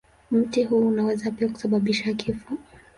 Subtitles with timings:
[0.31, 2.55] Mti huu huweza pia kusababisha kifo.